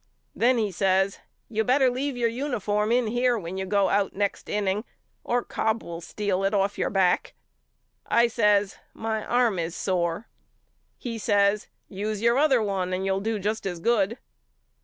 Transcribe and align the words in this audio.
Then 0.33 0.57
he 0.57 0.71
says 0.71 1.19
You 1.47 1.63
better 1.63 1.91
leave 1.91 2.17
your 2.17 2.27
uni 2.27 2.59
form 2.59 2.91
in 2.91 3.05
here 3.05 3.37
when 3.37 3.57
you 3.59 3.67
go 3.67 3.89
out 3.89 4.15
next 4.15 4.49
inning 4.49 4.83
or 5.23 5.43
Cobb 5.43 5.83
will 5.83 6.01
steal 6.01 6.43
it 6.43 6.55
off 6.55 6.75
your 6.75 6.89
back. 6.89 7.35
I 8.07 8.25
says 8.27 8.77
My 8.95 9.23
arm 9.23 9.59
is 9.59 9.75
sore. 9.75 10.27
He 10.97 11.19
says 11.19 11.67
Use 11.87 12.19
your 12.19 12.39
other 12.39 12.63
one 12.63 12.93
and 12.93 13.05
you'll 13.05 13.19
do 13.21 13.37
just 13.37 13.67
as 13.67 13.79
good. 13.79 14.17